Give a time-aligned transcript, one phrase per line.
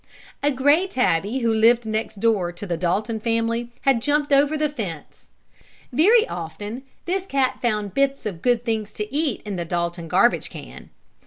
[0.41, 4.67] A gray tabby, who lived next door to the Dalton family, had jumped over the
[4.67, 5.29] fence.
[5.93, 10.49] Very often this cat found bits of good things to eat in the Dalton garbage
[10.49, 10.89] can.